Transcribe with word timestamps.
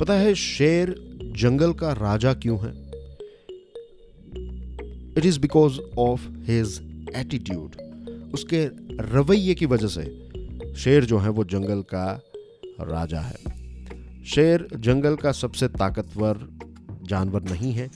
पता 0.00 0.14
है 0.14 0.34
शेर 0.34 0.94
जंगल 1.36 1.72
का 1.72 1.92
राजा 1.92 2.34
क्यों 2.34 2.58
है? 2.58 2.88
It 5.18 5.26
is 5.26 5.40
because 5.40 5.78
of 5.98 6.20
his 6.30 6.80
attitude 7.16 7.76
उसके 8.34 8.66
रवैये 9.12 9.54
की 9.54 9.66
वजह 9.66 9.86
से 9.86 10.28
शेर 10.76 11.04
जो 11.04 11.18
है 11.18 11.28
वो 11.28 11.44
जंगल 11.44 11.82
का 11.82 12.20
राजा 12.80 13.20
है। 13.20 13.36
शेर 14.24 14.68
जंगल 14.76 15.16
का 15.16 15.32
सबसे 15.32 15.68
ताकतवर 15.68 16.58
जानवर 17.02 17.42
नहीं 17.42 17.72
है। 17.72 17.90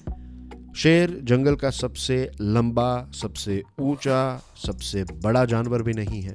शेर 0.77 1.21
जंगल 1.25 1.55
का 1.55 1.71
सबसे 1.71 2.31
लंबा, 2.41 3.11
सबसे 3.15 3.63
ऊँचा, 3.81 4.43
सबसे 4.67 5.05
बड़ा 5.05 5.45
जानवर 5.45 5.83
भी 5.83 5.93
नहीं 5.93 6.23
है। 6.23 6.35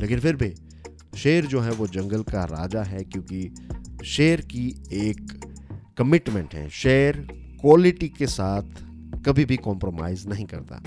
लेकिन 0.00 0.20
फिर 0.20 0.36
भी 0.36 0.54
शेर 1.18 1.46
जो 1.46 1.60
है 1.60 1.70
वो 1.70 1.86
जंगल 1.86 2.22
का 2.22 2.44
राजा 2.44 2.82
है 2.82 3.04
क्योंकि 3.04 3.54
शेर 4.06 4.40
की 4.40 4.68
एक 4.92 5.32
कमिटमेंट 5.98 6.54
है। 6.54 6.68
शेर 6.70 7.16
क्वालिटी 7.60 8.08
के 8.08 8.26
साथ 8.26 8.82
कभी 9.26 9.44
भी 9.44 9.56
कॉम्प्रोमाइज 9.56 10.26
नहीं 10.28 10.46
करता। 10.46 10.82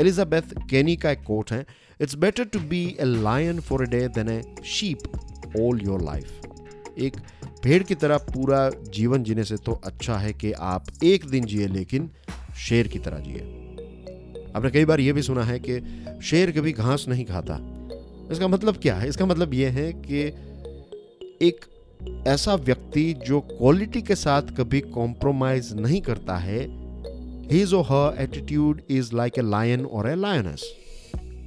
एलिजाबेथ 0.00 0.54
केनी 0.70 0.96
का 0.96 1.10
एक 1.10 1.22
कोट 1.22 1.52
है 1.52 1.64
it's 2.00 2.14
better 2.14 2.44
to 2.44 2.58
be 2.58 2.84
a 3.00 3.04
lion 3.04 3.60
for 3.60 3.82
a 3.82 3.90
day 3.90 4.06
than 4.08 4.28
a 4.28 4.42
sheep 4.64 4.98
all 5.60 5.80
your 5.82 6.02
life 6.02 6.98
एक 6.98 7.16
भेड़ 7.64 7.82
की 7.82 7.94
तरह 7.94 8.16
पूरा 8.16 8.70
जीवन 8.70 9.22
जीने 9.22 9.44
से 9.44 9.56
तो 9.56 9.72
अच्छा 9.72 10.16
है 10.18 10.32
कि 10.32 10.52
आप 10.52 10.86
एक 11.04 11.24
दिन 11.24 11.44
जिए, 11.44 11.66
लेकिन 11.66 12.10
शेर 12.68 12.88
की 12.88 12.98
तरह 12.98 13.18
जिए। 13.18 13.40
आपने 14.56 14.70
कई 14.70 14.84
बार 14.84 15.00
यह 15.00 15.12
भी 15.12 15.22
सुना 15.22 15.44
है 15.44 15.58
कि 15.60 15.80
शेर 16.22 16.50
कभी 16.50 16.72
घास 16.72 17.04
नहीं 17.08 17.24
खाता। 17.24 17.58
इसका 18.32 18.48
मतलब 18.48 18.76
क्या 18.76 18.94
है? 18.94 19.08
इसका 19.08 19.26
मतलब 19.26 19.54
यह 19.54 19.72
है 19.72 19.92
कि 19.92 20.28
एक 21.42 21.60
ऐसा 22.26 22.54
व्यक्ति 22.54 23.02
जो 23.26 23.40
क्वालिटी 23.40 24.00
के 24.02 24.14
साथ 24.14 24.42
कभी 24.56 24.80
कॉम्प्रोमाइज 24.80 25.72
नहीं 25.74 26.00
करता 26.00 26.36
है, 26.36 26.58
his 27.48 27.72
or 27.72 27.84
her 27.84 28.08
attitude 28.24 28.82
is 28.88 29.12
like 29.12 29.38
a 29.38 29.44
lion 29.44 29.86
or 29.86 30.02
a 30.06 30.16
lioness. 30.16 30.64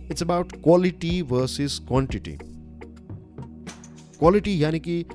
It's 0.10 0.26
about 0.26 0.56
quality 0.64 1.12
versus 1.34 1.78
quantity. 1.92 2.36
Quality 4.20 4.64
यानी 4.64 4.80
कि 4.80 5.06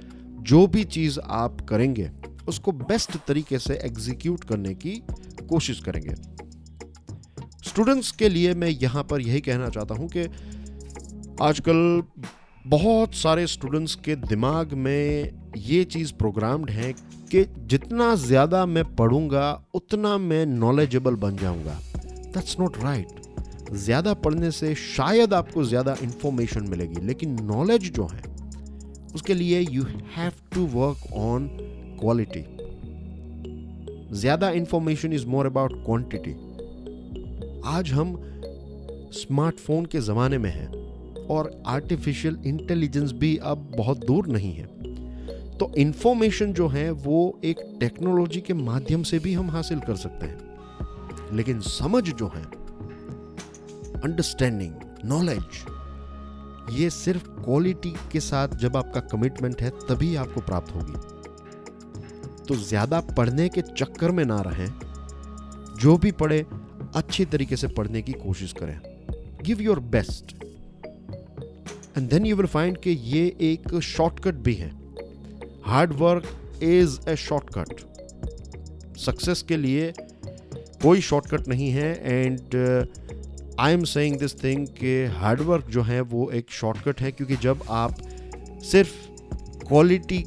जो 0.43 0.67
भी 0.67 0.85
चीज़ 0.85 1.19
आप 1.21 1.61
करेंगे, 1.61 2.11
उसको 2.49 2.73
बेस्ट 2.73 3.17
तरीके 3.29 3.59
से 3.59 3.81
एग्जीक्यूट 3.85 4.45
करने 4.45 4.75
की 4.75 4.95
कोशिश 5.49 5.81
करेंगे 5.89 6.15
स्टूडेंट्स 7.69 8.11
के 8.13 8.29
लिए 8.29 8.55
मैं 8.55 8.69
यहाँ 8.69 9.05
पर 9.05 9.21
यही 9.21 9.41
कहना 9.41 9.69
चाहता 9.69 9.95
हूँ 9.95 10.09
कि 10.17 10.29
आजकल 11.43 12.03
बहुत 12.69 13.15
सारे 13.15 13.47
स्टूडेंट्स 13.47 13.95
के 14.05 14.15
दिमाग 14.17 14.73
में 14.77 15.53
ये 15.59 15.85
चीज़ 15.85 16.13
प्रोग्राम्ड 16.15 16.71
है 16.71 16.93
कि 17.33 17.45
जितना 17.67 18.15
ज़्यादा 18.15 18.65
मैं 18.67 18.83
पढ़ूँगा, 18.97 19.63
उतना 19.75 20.17
मैं 20.19 20.45
नॉलेजेबल 20.47 21.15
बन 21.17 21.37
जाऊँगा। 21.37 21.79
दैट्स 22.35 22.59
नॉट 22.61 22.77
राइट 22.83 23.73
ज़्यादा 23.75 24.15
पढ़ने 24.17 24.51
से 24.51 24.75
शायद 24.75 25.35
आपको 25.35 25.65
ज़्यादा 25.65 25.97
इंफॉर्मेशन 26.03 26.69
मिलेगी, 26.69 27.01
लेकिन 27.07 27.37
नॉलेज 27.45 27.91
जो 27.93 28.07
है, 28.07 28.23
उसके 29.15 29.35
लिए 29.35 29.61
you 29.61 29.85
have 30.17 30.33
to 30.55 30.67
work 30.75 31.13
on 31.17 31.49
quality 32.01 32.45
ज़्यादा 34.15 34.51
information 34.53 35.13
is 35.13 35.27
more 35.27 35.47
about 35.47 35.85
quantity 35.87 36.35
आज 37.69 37.93
हम 37.93 38.15
स्मार्टफ़ोन 39.15 39.87
के 39.87 40.01
ज़माने 40.01 40.39
में 40.39 40.51
हैं। 40.51 40.88
और 41.31 41.63
आर्टिफिशियल 41.67 42.39
इंटेलिजेंस 42.47 43.13
भी 43.13 43.37
अब 43.37 43.73
बहुत 43.77 43.99
दूर 43.99 44.27
नहीं 44.27 44.53
है। 44.53 44.67
तो 45.59 45.73
इंफॉर्मेशन 45.79 46.53
जो 46.53 46.69
है, 46.69 46.91
वो 46.91 47.41
एक 47.45 47.57
टेक्नोलॉजी 47.81 48.41
के 48.41 48.55
माध्यम 48.55 49.03
से 49.03 49.19
भी 49.19 49.35
हम 49.35 49.51
हासिल 49.51 49.81
कर 49.81 49.97
सकते 49.97 50.27
हैं। 50.27 51.37
लेकिन 51.37 51.61
समझ 51.61 52.03
जो 52.05 52.27
है 52.27 52.43
अंडरस्टैंडिंग 54.03 54.75
नॉलेज 55.05 55.65
ये 56.73 56.91
सिर्फ़ 56.91 57.29
क्वालिटी 57.29 57.95
के 58.13 58.21
साथ 58.21 58.49
जब 58.49 58.77
आपका 58.77 59.01
कमिटमेंट 59.01 59.63
है, 59.63 59.71
तभी 59.71 60.17
आपको 60.17 60.41
प्राप्त 60.41 60.75
होगी। 60.75 60.93
तो 62.45 62.55
ज़्यादा 62.55 63.01
पढ़ने 63.01 63.49
के 63.49 63.63
चक्कर 63.63 64.11
में 64.11 64.25
ना 64.25 64.41
रहें। 64.41 64.69
जो 65.81 65.97
भी 65.97 66.13
पढ़े, 66.13 66.47
अच्छी 66.95 67.25
तरीके 67.25 67.57
से 67.57 67.69
पढ़ने 67.69 68.03
की 68.03 68.13
कोशिश 68.13 68.53
करें। 68.53 68.81
Give 69.43 69.61
your 69.61 69.81
best 69.81 70.35
and 71.99 72.09
then 72.11 72.27
you 72.27 72.37
will 72.37 72.47
find 72.47 72.77
कि 72.79 72.91
ये 72.91 73.27
एक 73.43 73.79
शॉर्टकट 73.83 74.35
भी 74.35 74.55
है। 74.55 74.71
Hard 75.65 75.93
work 75.93 76.63
is 76.63 76.99
a 77.11 77.17
shortcut 77.17 78.97
success 78.99 79.43
के 79.49 79.57
लिए 79.57 79.93
कोई 80.83 81.01
शॉर्टकट 81.01 81.49
नहीं 81.49 81.71
है। 81.71 81.91
And 82.05 82.57
I 83.61 83.73
am 83.73 83.85
saying 83.85 84.19
this 84.19 84.43
thing 84.45 84.67
कि 84.81 85.05
हार्ड 85.17 85.41
वर्क 85.41 85.71
जो 85.71 85.83
है 85.83 86.01
वो 86.01 86.31
एक 86.31 86.51
शॉर्टकट 86.51 87.01
है। 87.01 87.11
क्योंकि 87.13 87.37
जब 87.37 87.63
आप 87.71 87.97
सिर्फ़ 88.71 88.93
क्वालिटी 89.67 90.25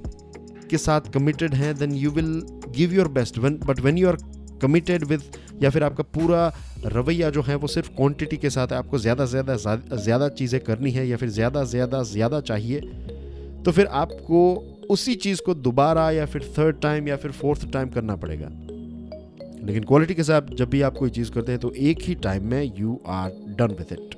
के 0.69 0.77
साथ 0.77 1.01
कमिटेड 1.13 1.53
हैं 1.53 1.75
then 1.75 1.91
you 1.95 2.11
will 2.11 2.41
give 2.69 2.93
your 2.93 3.07
best 3.07 3.37
one 3.37 3.57
but 3.65 3.79
when 3.79 3.97
you 3.97 4.07
are 4.07 4.17
committed 4.61 5.05
with 5.05 5.21
या 5.61 5.69
फिर 5.69 5.83
आपका 5.83 6.03
पूरा 6.13 6.51
रवैया 6.85 7.29
जो 7.29 7.41
है 7.41 7.55
वो 7.55 7.67
सिर्फ़ 7.67 7.89
क्वांटिटी 7.89 8.37
के 8.37 8.49
साथ 8.49 8.67
है, 8.67 8.77
आपको 8.77 8.97
ज़्यादा 8.99 9.25
से 9.25 9.31
ज़्यादा 9.31 9.95
ज़्यादा 9.97 10.29
चीज़ें 10.31 10.59
करनी 10.63 10.91
है 10.91 11.07
या 11.07 11.17
फिर 11.17 11.29
ज़्यादा 11.29 11.63
ज़्यादा 11.65 12.01
ज़्यादा 12.05 12.39
चाहिए 12.41 12.79
तो 13.65 13.71
फिर 13.71 13.85
आपको 13.95 14.43
उसी 14.89 15.15
चीज़ 15.17 15.41
को 15.45 15.53
दोबारा 15.55 16.09
या 16.11 16.25
फिर 16.25 16.51
थर्ड 16.57 16.79
टाइम 16.81 17.07
या 17.07 17.15
फिर 17.15 17.31
फोर्थ 17.31 17.71
टाइम 17.73 17.89
करना 17.89 18.15
पड़ेगा। 18.15 18.47
लेकिन 19.65 19.83
क्वालिटी 19.83 20.13
के 20.13 20.23
साथ 20.23 20.55
जब 20.57 20.69
भी 20.69 20.81
आप 20.81 20.97
कोई 20.97 21.09
चीज़ 21.09 21.31
करते 21.31 21.51
हैं 21.51 21.61
तो 21.61 21.71
एक 21.81 22.01
ही 22.01 22.15
टाइम 22.23 22.49
में 22.51 22.71
you 22.79 22.99
are 23.09 23.29
done 23.57 23.75
with 23.79 23.91
it 23.93 24.15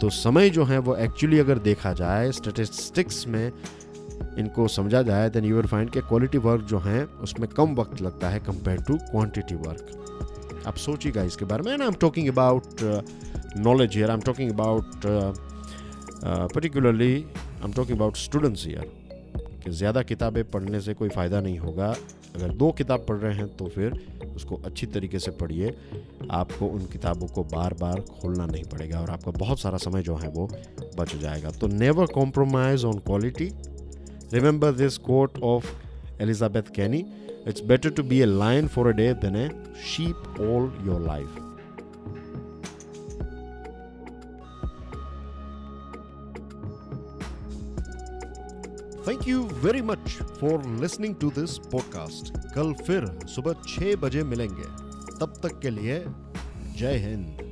तो 0.00 0.10
समय 0.10 0.50
जो 0.50 0.64
है 0.64 0.78
वो 0.78 0.96
एक्चुअली 0.96 1.38
अगर 1.38 1.58
देखा 1.60 1.92
जाए 1.92 2.30
स्टेटिस्टिक्स 2.32 3.26
में 3.28 3.52
इनको 4.38 4.66
समझा 4.68 5.02
जाए 5.02 5.30
देन 5.30 5.44
यू 5.44 5.56
विल 5.56 5.66
फाइंड 5.66 5.90
के 5.90 6.00
क्वालिटी 6.00 6.38
वर्क 6.38 6.62
जो 6.64 6.78
है, 6.78 7.04
उसमें 7.04 7.48
कम 7.48 7.74
वक्त 7.74 8.02
लगता 8.02 8.28
है 8.28 8.40
कंपेयर 8.40 8.82
टू 8.82 8.96
क्वांटिटी 9.00 9.54
वर्क 9.54 9.96
आप 10.66 10.76
सोचिएगा 10.76 11.22
इसके 11.24 11.44
बारे 11.44 11.62
में। 11.62 11.72
I 11.72 11.86
am 11.86 11.94
talking 12.00 12.28
about 12.28 12.82
knowledge 13.58 13.96
here 13.96 14.10
I 14.10 14.16
am 14.16 14.22
talking 14.22 14.50
about 14.52 15.06
particularly 16.24 17.14
I 17.14 17.64
am 17.64 17.72
talking 17.72 17.98
about 17.98 18.16
students 18.18 18.66
here 18.66 18.90
कि 19.64 19.70
ज़्यादा 19.72 20.02
किताबें 20.04 20.42
पढ़ने 20.50 20.80
से 20.80 20.94
कोई 20.94 21.08
फ़ायदा 21.08 21.40
नहीं 21.40 21.58
होगा। 21.58 21.94
अगर 22.36 22.48
दो 22.52 22.70
किताब 22.72 23.04
पढ़ 23.08 23.16
रहे 23.16 23.34
हैं 23.34 23.46
तो 23.56 23.66
फिर 23.66 23.94
उसको 24.36 24.56
अच्छी 24.56 24.86
तरीके 24.86 25.18
से 25.18 25.30
पढ़िए। 25.32 25.74
आपको 26.30 26.66
उन 26.66 26.84
किताबों 26.86 27.26
को 27.28 27.44
बार 27.46 27.74
बार 27.74 28.00
खोलना 28.12 28.46
नहीं 28.46 28.64
पड़ेगा 28.64 29.00
और 29.00 29.10
आपका 29.10 29.30
बहुत 29.38 29.60
सारा 29.60 29.78
समय 29.78 30.02
जो 30.02 30.16
है 30.16 30.28
वो 30.28 30.46
बच 30.98 31.14
जाएगा। 31.16 31.50
तो 31.50 31.66
never 31.68 32.06
compromise 32.14 32.86
on 32.86 32.98
quality 33.06 33.50
remember 34.32 34.72
this 34.74 34.98
quote 35.00 35.38
of 35.44 35.66
Elizabeth 36.22 36.74
Kenny 36.74 37.04
it's 37.48 37.60
better 37.60 37.90
to 37.90 38.02
be 38.02 38.20
a 38.20 38.24
lion 38.24 38.68
for 38.68 38.86
a 38.86 38.90
day 38.90 39.14
than 39.14 39.36
a 39.36 39.48
sheep 39.86 40.16
all 40.40 40.88
your 40.88 41.00
life 41.00 41.28
thank 49.08 49.28
you 49.28 49.42
very 49.42 49.82
much 49.82 50.10
for 50.22 50.64
listening 50.80 51.14
to 51.14 51.30
this 51.30 51.58
podcast 51.58 52.54
कल 52.54 52.72
फिर 52.72 53.06
सुबह 53.26 53.52
छह 53.68 53.96
बजे 53.96 54.22
मिलेंगे। 54.22 54.64
तब 55.20 55.40
तक 55.42 55.60
के 55.60 55.70
लिए 55.70 56.04
जय 56.76 56.96
हिंद। 56.96 57.49